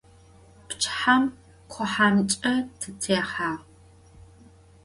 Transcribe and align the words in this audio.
Pçıhem 0.67 1.23
khuhemç'e 1.71 2.53
tıtêhağ. 2.79 3.51